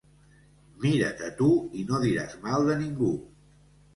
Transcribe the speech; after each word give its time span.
Mira't 0.85 1.21
a 1.27 1.27
tu 1.41 1.49
i 1.81 1.85
no 1.91 2.01
diràs 2.05 2.33
mal 2.47 2.65
de 2.71 2.79
ningú. 2.83 3.13